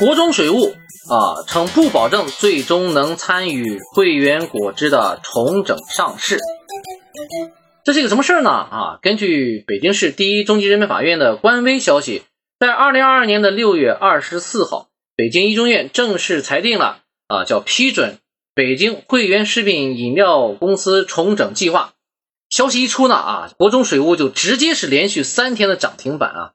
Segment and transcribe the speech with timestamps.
[0.00, 0.72] 国中水务
[1.10, 6.38] 啊，称不保证最终能参与汇源果汁的重整上市。
[7.84, 8.48] 这是一个什么事儿呢？
[8.48, 12.22] 啊，根据北京市第一中级人民法院的官微消息，
[12.58, 18.16] 在二零二二年的六月二十四号，北京一中院正式裁定了啊，叫批准
[18.54, 21.92] 北京汇源食品饮料公司重整计划。
[22.48, 26.52] 消息一出呢，啊，国中水务就直接是连续三天的涨停板啊！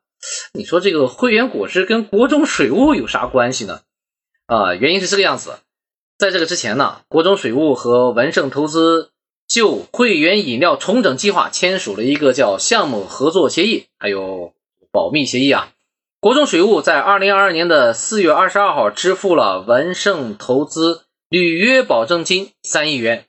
[0.53, 3.81] 你说这个汇源果汁跟国中水务有啥关系呢？
[4.47, 5.57] 啊，原因是这个样子，
[6.17, 9.11] 在这个之前呢，国中水务和文盛投资
[9.47, 14.53] 就汇源饮料重整计划签署了一个叫项目合作协议，还有
[14.91, 15.69] 保密协议啊。
[16.19, 23.25] 国中水务在二零二二年的四月二十二号支付了文盛投资履约保证金三亿元。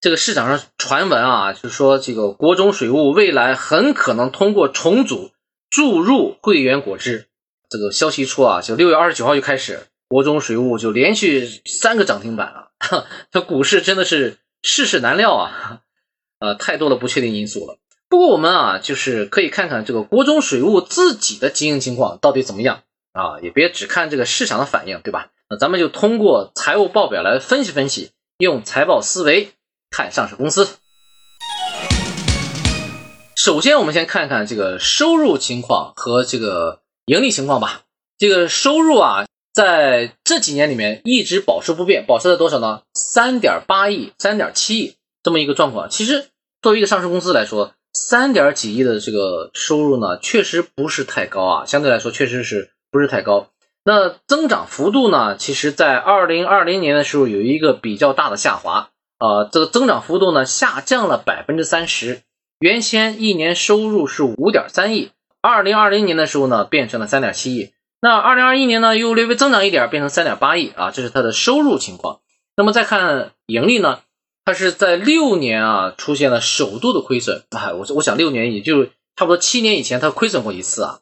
[0.00, 5.31] 这个市场上传闻啊，就是说这个国中水务未来很可能通过重组
[5.72, 7.28] 注入汇源果汁。
[7.70, 12.68] 这个消息一出啊，就六月二十九号就开始，国中水务就连续三个涨停板啊，
[13.32, 15.80] 这股市真的是世事难料啊，
[16.38, 17.78] 呃，太多的不确定因素了。
[18.10, 22.82] 不过我们啊，就是可以看看这个国中水务自己的经营情况到底怎么样
[23.12, 25.30] 啊，也别只看这个市场的反应，对吧？
[25.48, 29.52] 那咱们就通过财务报表来分析分析，用财报思维。
[29.94, 30.68] 看上市公司，
[33.44, 37.80] 首先我们先看看这个收入情况和这个盈利情况吧。
[38.16, 42.82] 这个收入啊，在这几年里面一直保持不变，保持在多少呢？
[42.94, 45.90] 三点八亿、三点七亿这么一个状况。
[45.90, 46.26] 其实
[46.60, 53.48] 作为一个上市公司来说，三点几亿的这个收入呢，确实不是太高啊，相对来说确实是不是太高。
[53.82, 58.90] 那增长幅度呢，其实在二零二零年的时候有一个比较大的下滑。
[59.18, 62.20] 呃，这个增长幅度呢下降了百分之三十，
[62.62, 65.10] 原先一年收入是五点三亿，
[65.40, 72.20] 二零二零年的时候呢变成了三点七亿，那二零二一年呢又略微增长一点，变成三点八亿啊，这是它的收入情况。
[72.56, 73.98] 那么再看盈利呢，
[74.44, 78.84] 它是在六年啊出现了首度的亏损啊，我我想六年也就
[79.16, 81.00] 差不多七年以前它亏损过一次啊，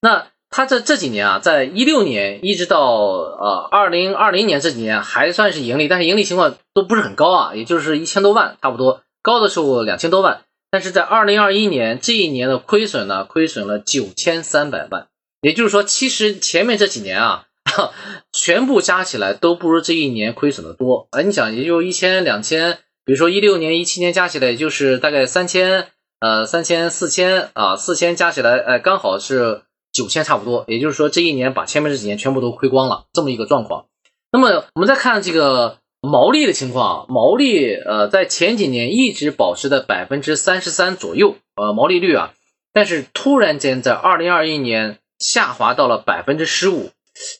[0.00, 0.26] 那。
[0.48, 10.42] 它这这几年啊，在一六年一直到呃二零二零年这几年还算是盈利，但是盈利情况都不是很高啊，也就是一千多万差不多，高的时候两千多万。
[10.76, 15.06] 但是在二零二一年这一年的亏损呢，亏损了九千三百万，
[15.40, 17.46] 也就是说，其实前面这几年啊，
[18.30, 21.08] 全部加起来都不如这一年亏损的多。
[21.12, 22.74] 啊，你想，也就一千两千，
[23.06, 25.88] 比如说一六年、一七年加起来，也就是大概三千，
[26.20, 29.62] 呃，三千四千啊，四千加起来，哎，刚好是。
[29.92, 33.86] 九千差不多，也就是说这一年把前面这几年全部都亏光了，这么一个状况。
[34.30, 42.32] 那么我们再看这个毛利的情况，毛利呃在前几年一直保持在百分之三十三左右，呃毛利率啊，
[42.72, 46.90] 但是突然间在二零二一年下滑到了百分之十五。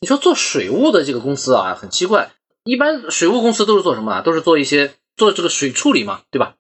[0.01, 2.31] 你说做水务的这个公司啊，很奇怪，
[2.65, 4.21] 一般水务公司都是做什么啊？
[4.23, 6.55] 都是做一些做这个水处理嘛，对吧？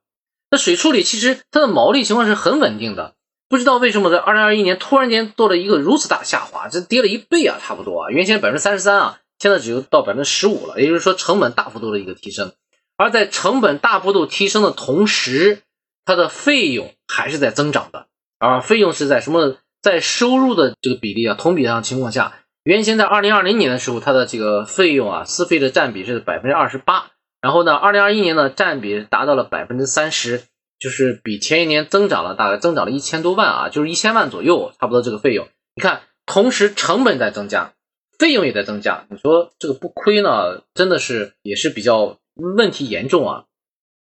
[0.51, 3.15] 那水处理其实它的毛利情况是很稳定的。
[3.49, 12.53] 不知道为什么在二零二一年突然间做了一个如此大的下滑，这跌了一倍啊，差不多啊，原先百分之三十三啊，现在只有到百分之十五了，也就是说成本大幅度的一个提升。
[12.97, 15.63] 而在成本大幅度提升的同时，
[16.05, 18.07] 它的费用还是在增长的，
[18.39, 19.57] 而费用是在什么？
[19.83, 27.11] 在收入的这个比例啊，同比上情况下，原先在二零二零年的时候，它的这个费用啊，自费的占比是百分之二十八，
[27.41, 30.43] 然后呢，二零二一年呢，占比达到了百分之三十。
[30.79, 35.49] 就是比前一年增长了大概增长了一千多万啊，就是一千万左右，差不多这个费用。
[35.75, 37.73] 你看，同时成本在增加，
[38.19, 40.63] 费用也在增加，你说这个不亏呢？
[40.75, 43.45] 真的是也是比较问题严重啊。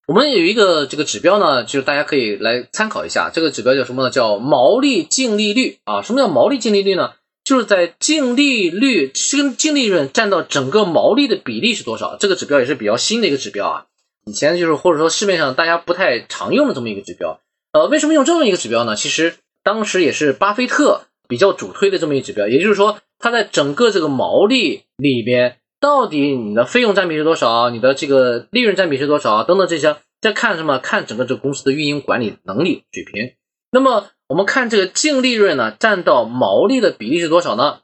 [0.06, 4.10] 我们有一个这个指标呢，就是大家可以来参考一下，这个指标叫什么呢？
[4.10, 6.02] 叫毛利净利率啊。
[6.02, 7.12] 什么叫毛利净利率呢？
[7.42, 12.16] 就是在净利率净净利润占到整个毛利的比例是多少？
[12.18, 13.86] 这个指标也是比较新的一个指标啊。
[14.26, 17.40] 以前就是或者说市面上大家不太常用的这么一个指标，
[17.72, 18.96] 呃，为什么用这么一个指标呢？
[18.96, 30.78] 其实当时也是巴菲特比较主推的这么一个指标，也就是说，它在整个这个毛利里边，到底你的费用占比是多少，你的这个利润占比是多少等等这些，再看什么？
[30.78, 33.32] 看整个这个公司的运营管理能力水平。
[33.70, 37.78] 那么我们看这个净利润呢，占到毛利的比例是多少呢？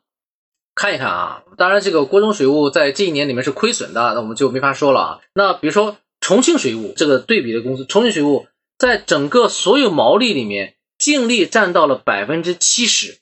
[0.74, 5.20] 看一看啊，当然这个国中水务在这一年里面是亏损的，那我们就没法说了啊。
[5.34, 5.96] 那比如说。
[6.22, 13.20] 重庆水务这个对比的公司，重庆水务在整个所有毛利里面净利占到了百分之七十，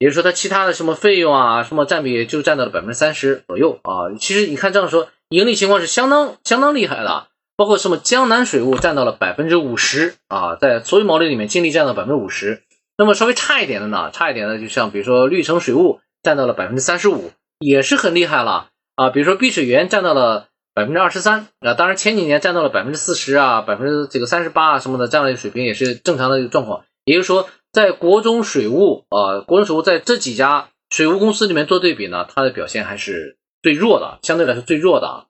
[0.00, 4.16] 也就是说它其他的什么费用啊，什么占比就占到了百分之三十左右啊。
[4.18, 12.62] 其实你看这样说，盈利情况是相当相当厉害的，包括什么江南水务占到了百分之五十啊，在所有毛利里面净利占到百分之五十。
[12.96, 19.10] 那么稍微差一点的呢，差一点的就像比如说绿城水务占到了百分之三十五也是很厉害了啊。
[19.10, 26.84] 比如说碧水源占到了百分之二十三啊，当然前几年占到了百分之四十啊，百分之这个三十八啊什么的这样的水平也是正常的一个状况。
[27.04, 35.24] 也就是说，在国中水务啊，国中水务在这几家水务公司里面做对比呢，它的表现还是最弱的，相对来说最弱的啊。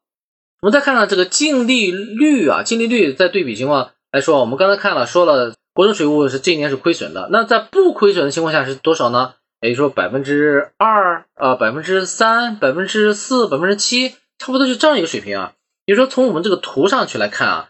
[0.62, 9.34] 我们再看看这个净利率啊，净利率在对比情况来说，我们刚才看了说了，国中水务是这一年是亏损的，那在不亏损的情况下是多少呢？
[9.62, 15.52] 也就说百分之二啊，百分之三，百分之四，百分之七，差不多就这样一个水平啊。
[15.84, 17.69] 比如说从我们这个图上去来看啊，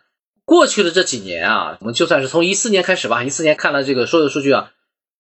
[0.50, 4.72] 过去的这几年啊，我们就算是从一四年开始吧，一四年看了这个所有的数据啊，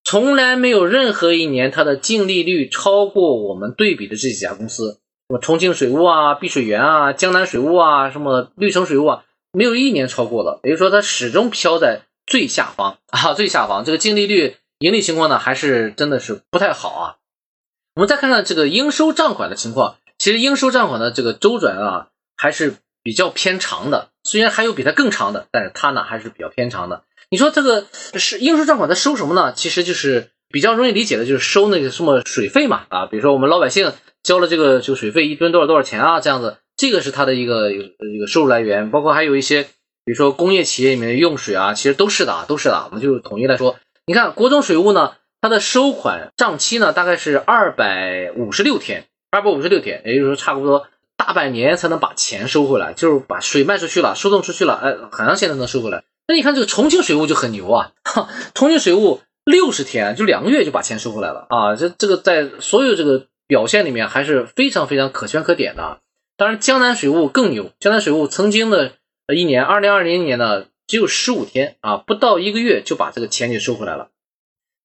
[0.02, 4.98] 从来没有任何一年它的净利率超过我们对比的这几家公司。
[5.28, 13.84] 什么重庆水务啊、碧水源啊、江南水务啊、什么绿城水务啊，没有一年超过的，也就是说它始终飘在最下方啊， 最下方。
[13.84, 17.16] 这个净利率、盈利情况呢，还是真的是不太好啊。
[17.94, 24.10] 我们再看看这个应收账款的情况，其实应收账款的这个周转啊，还是比较偏长的。
[24.24, 27.02] 虽然还有比它更长的，但是它呢还是比较偏长的。
[27.30, 29.52] 你说这个是应收账款它收什么呢？
[29.52, 33.92] 其实就是比较容易理解的，就是收那个什么水费嘛啊，比如说我们老百姓。
[34.22, 36.20] 交了这个就水费一吨多少多少钱啊？
[36.20, 42.84] 这样子，这个是它的一个一个收入来源，包括还有一些，比如说工业企业里面的用水啊，其实都是的啊，都是的。
[42.90, 50.86] 我们就统一来说，你看国中水务呢，它的收款账期呢大概是二百五十六天，二百五十六天，也就是说差不多
[51.20, 56.04] 大半年才能把钱收回来，就是把水卖出去了，输送出去了，哎，很长时间才能收回来。
[56.26, 57.92] 那你看这个重庆水务就很牛啊，
[58.54, 63.26] 重庆水务六十天就两个月就把钱收回来了啊，这这个在所有这个。
[63.50, 65.98] 表现里面还是非常非常可圈可点的。
[66.36, 67.72] 当然，江南水务更牛。
[67.80, 68.92] 江南水务曾经的
[69.34, 74.10] 一年，二零二零年呢，只有十五天啊，不到一个月就把这个钱给收回来了。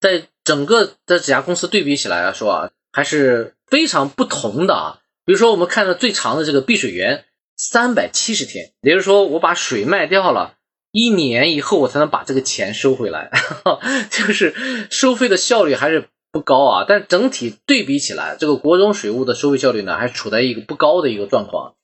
[0.02, 4.98] 在整个的几家公司对比起来来说啊，还是非常不同的啊。
[5.26, 7.26] 比如说，我们看的最长的这个碧水源，
[7.58, 10.56] 三百七十天，也就是说，我把水卖掉了
[10.92, 13.32] 一年以后，我才能把这个钱收回来，
[14.10, 16.10] 就是收费的效率还是。
[16.32, 21.76] 不高啊，但整体对比起来，这个国中水务的收费效率呢，还处在一个不高的一个状况。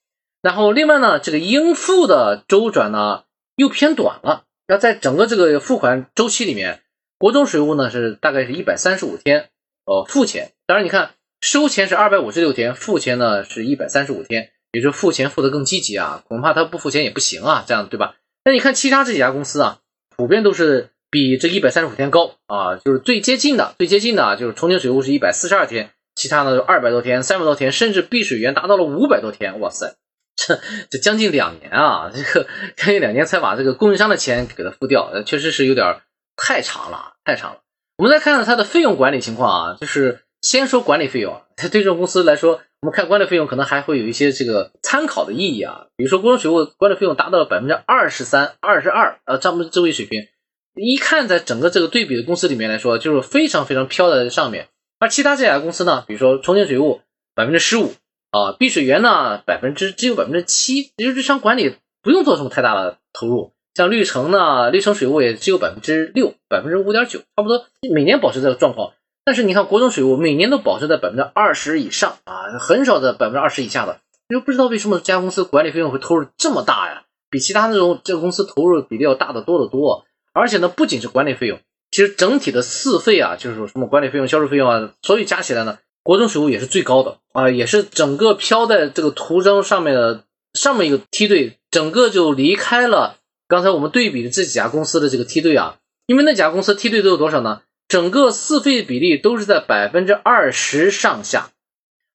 [0.42, 3.24] 然后另外呢，这个应付的周转呢
[3.56, 4.44] 又偏短了。
[4.68, 6.82] 那在整个这个付款周期里面，
[7.18, 9.48] 国中水务呢是大概是一百三十五天，
[9.86, 10.52] 呃，付钱。
[10.68, 11.12] 当然你看
[11.42, 18.16] 收钱是二百五十六天，付钱呢是一百三十五天，也就是付钱付的更积极啊，恐怕他不付钱也不行啊，这样对吧？
[18.46, 19.80] 那你看其他这几家公司啊，
[20.16, 20.90] 普遍都是。
[21.14, 29.98] 比这一百三十五天高啊，就是最接近的，最接近的啊，就是重庆水务是一百四十二天，其他呢就二百多天、三百多天，甚至碧水源达到了五百多天，哇塞，
[30.38, 30.58] 这
[30.90, 32.48] 这将近两年啊，这个
[32.78, 36.00] 将近两年才把这个供应商的钱给它付掉，确实是有点
[36.38, 37.60] 太长了，太长了。
[37.98, 50.28] 我们再看看它的费用管理情况啊，就是先说管理费用啊，对这种公司来说，我们看管理费用可能还会有一些这个参考的意义啊，比如说国中水务管理费用达到了百分之二十三、二十二，呃，这么这位水平。
[50.76, 54.70] 一看，在整个这个对比的公司里面来说，就是非常非常飘在上面。
[55.00, 57.02] 而其他这家公司呢，比如说重庆水务
[57.36, 57.94] 百分之十五
[58.32, 63.54] 啊，碧水源呢百分之只有百分之七，也就是日常管理不用做什么太大的投入。
[63.76, 68.94] 像绿城呢，绿城水务也只有百分之六，百分之五点九，差不多每年保持这个状况。
[69.24, 74.00] 但是你看国中水务每年都保持在百分之二十以上啊，很少在百分之二十以下的。
[74.30, 77.04] 就不知道为什么这家公司管理费用会投入这么大呀？
[77.30, 80.06] 比其他那种这个公司投入比例要大的多得多。
[80.34, 81.60] 而且呢，不仅是管理费用，
[81.92, 93.18] 其实整体的四费啊，就是说什么管理费用、销售费用啊，所有加起来呢，国中水务也是最高的啊，也是整个飘在这个图中上面的上面一个梯队，整个就离开了
[93.50, 95.76] 刚才我们对比的这几家公司的这个梯队啊，
[96.08, 97.62] 因为那几家公司梯队都有多少呢？
[97.92, 101.52] 整个四费比例都是在百分之二十上下，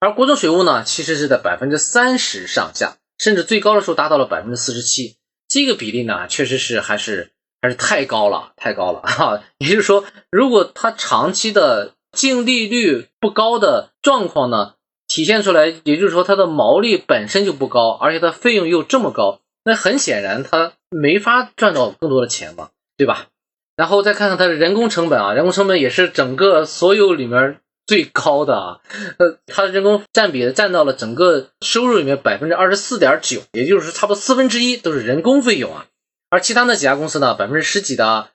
[0.01, 5.17] 而国中水务呢，其实是在百分之三十上下，甚至最高的时候达到了百分之四十七，
[5.47, 7.31] 这个比例呢，确实是还是。
[7.63, 9.43] 还是太高了，太高了哈。
[9.59, 14.75] 也就是说，如果它长期的净利率不高的状况呢，
[15.09, 23.29] 体现出来，也就是说它的毛利本身就不高，而且它费用又这么高，那很显然它没法赚到更多的钱嘛，对吧？
[23.77, 28.81] 然后再看看它的人工成本啊，人工成本也是整个所有里面最高的啊，
[29.19, 35.87] 呃，它的人工占比占到了整个收入里面百分之二十四点九，也就是差不多四分之一都是人工费用啊。
[36.31, 38.29] 而其他那几家公司呢，百分之十几的啊，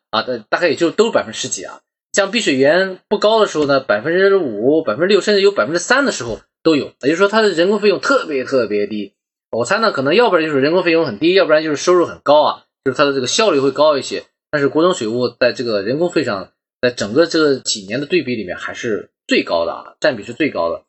[0.50, 1.79] 大概也就都是百分之十几啊。
[2.13, 6.91] 像碧水源不高的时候呢，百分之五、百分之六，甚至有百分之三的时候都有。
[7.01, 9.13] 也就是说，它的人工费用特别特别低。
[9.50, 14.24] 我猜呢，可能要不然就是人工费用很低，要不然就是收入很高啊，就是它的这个效率会高一些。
[14.51, 20.84] 但是国中水务在这个人工费上，在整个这几年的对比里面还是最高的啊，占比是最高的。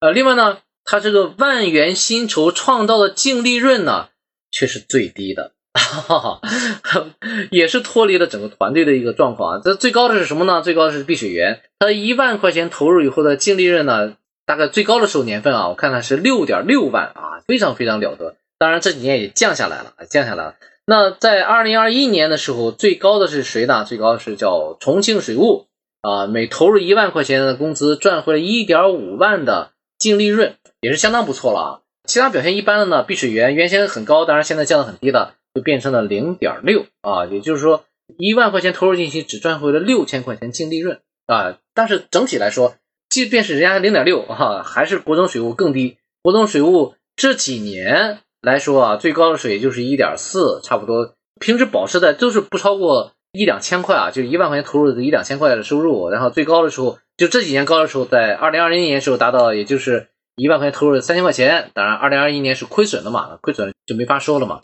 [0.00, 4.08] 呃，另外呢，它这个万元薪酬创造的净利润呢，
[4.50, 6.18] 却是最低的，哈
[6.82, 7.10] 哈
[7.50, 9.60] 也是脱离了整个团队的一个状况啊。
[9.62, 10.62] 这最高的是什么呢？
[10.62, 14.16] 最高的是碧水源，它一万块钱投入以后的净利润呢，
[14.46, 18.36] 大概最高的时候年份啊，我看看是六点六万啊，非常非常了得。
[18.58, 20.54] 当然这几年也降下来了，降下来了。
[20.84, 23.84] 那在二零二一年的时候，最高的是谁呢？
[23.84, 25.68] 最高是叫重庆水务
[26.00, 31.70] 啊，每投入一万块钱的工资赚回了一点五万的净利润，也是相当不错了啊。
[32.04, 37.84] 其他表现一般的呢，碧水源原先很高，当然现在降得很低的，就变成了零点六啊，也就是说
[38.18, 40.98] 一万块钱投入进去，只赚回了六千块钱净利润
[41.28, 41.58] 啊。
[41.74, 42.74] 但是整体来说，
[43.08, 45.98] 即便是人家零点六哈，还是国中水务更低。
[46.22, 48.18] 国中水务这几年。
[48.42, 64.62] 来说啊，最高的时候也就是一点四，差不多，平时保持在都是不超过一两千块啊，就一万块钱投入的一两千块的收入，然后最高的时候就这几年高的时候，在二零二零年时候达到也就是一万块钱投入三千块钱，当然二零二一年是亏损的嘛，亏损就没法说了嘛。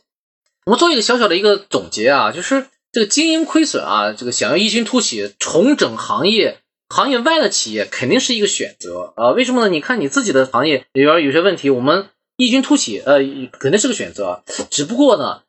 [0.66, 6.58] 我们做一个小小的一个总结啊，就是这个经营亏损啊，这个想要异军突起、重整行业
[6.88, 9.30] 行业外的企业肯定是一个选择啊。
[9.30, 9.68] 为什么呢？
[9.68, 12.08] 你看你自己的行业里边有些问题，我们。
[12.38, 13.18] 异军突起，呃，
[13.50, 14.45] 肯定是个选择。
[14.71, 15.42] 只不过呢，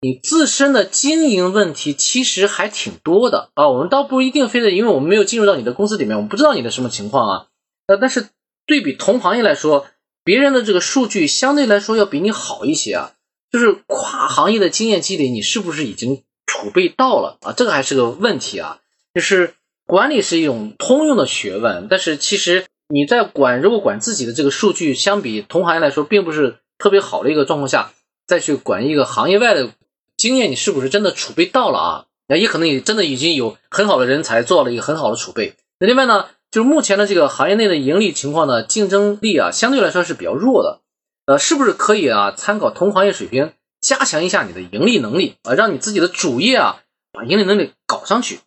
[0.00, 3.68] 你自身的经营问题其实还挺多的啊。
[3.68, 7.46] 我们倒不一定非得，因为我们没有进入到你的公司里面，我们不知道你的什么情况啊。
[7.86, 8.26] 呃，但是
[8.66, 9.86] 对比同行业来说，
[10.24, 13.12] 别人的这个数据相对来说要比你好一些啊。
[13.52, 17.52] 就是跨行业的经验积累，你是不是已经储备到了啊？
[17.52, 18.80] 这个还是个问题啊。
[19.14, 19.54] 就是
[19.86, 22.66] 管理是一种通用的学问，但是其实。
[22.92, 27.90] 你在管如果管自己的这个数据，相比同行业来说，并不是特别好的一个状况下，
[28.26, 29.70] 再去管一个行业外的
[30.18, 32.04] 经验，你是不是真的储备到了啊？
[32.28, 35.54] 那也可能也真的已经有很好的人才做了一个很好的储备。
[35.80, 40.80] 那另外呢，就是目前的这个行业内的盈利情况呢，竞争力啊，相对来说是比较弱的。
[41.24, 48.40] 呃，是不是可以啊，参考同行业水平，加强一下你的盈利能力啊，让你自己的主业啊，把盈利能力搞上去，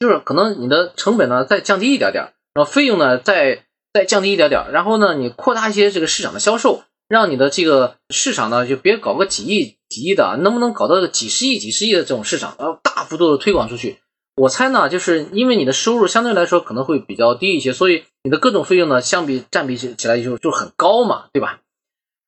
[0.00, 3.63] 就是可能你的成本呢再降低一点点，然后费用呢再。
[3.94, 14.00] 再降低一点点，然后呢，你扩大一些这个市场的销售，让你的这个市场呢，就别搞个几亿几亿的，能不能搞到个几十亿几十亿的这种市场，然后大幅度的推广出去？
[14.34, 21.60] 我猜呢，就是因为你的收入相对来说可能会比较低一些，所以你的各种费用呢，相比占比起起来就就很高嘛，对吧？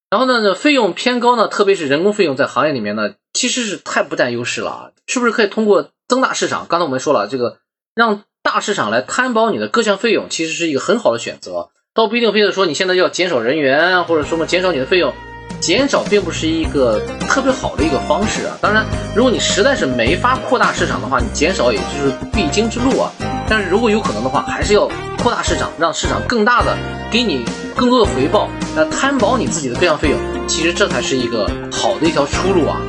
[0.08, 4.90] 然后呢，费用偏高呢，特别是人工费用在行业里面呢，其实是太不占优势了啊！
[5.08, 6.68] 是不是可以通过增大市场？
[6.68, 7.58] 刚才我们说了，这个
[7.96, 8.22] 让。
[8.46, 15.12] 大市场来摊薄你的各项费用，其实是一个很好的选择，倒不一定非得说你现在要减少人员，或者说么减少你的费用，
[15.58, 18.56] 减少并不是一个特别好的一个方式啊。
[18.60, 18.86] 当然，
[19.16, 23.10] 如果你实在是没法扩大市场的话，你减少也就是必经之路啊。
[23.48, 24.88] 但是如果有可能的话，还是要
[25.20, 26.76] 扩大市场，让市场更大的
[27.10, 32.80] 给你更多的回报，那摊薄你自己的各项费用，其实这才是一个好的一条出路啊。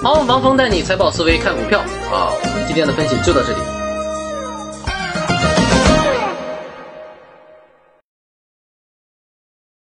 [0.00, 3.75] 好，王峰带你财宝思维看股票啊，我们今天的分析就到这里。